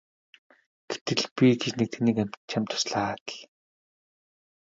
[0.89, 3.31] Гэтэл би гэж тэнэг амьтан чамд туслаад л!